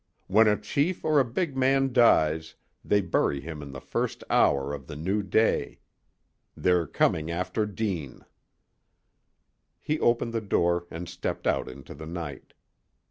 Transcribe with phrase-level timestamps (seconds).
[0.25, 4.73] When a chief or a big man dies they bury him in the first hour
[4.73, 5.77] of the new day.
[6.57, 8.25] They're coming after Deane."
[9.79, 12.53] He opened the door and stepped out into the night.